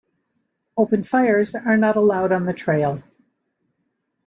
[0.77, 3.03] Open fires are not allowed on the trail.